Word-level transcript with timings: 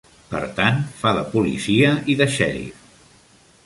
Per 0.29 0.39
tant, 0.59 0.79
fa 1.03 1.13
de 1.19 1.23
policia 1.35 1.95
i 2.15 2.19
de 2.25 2.31
xèrif. 2.39 2.85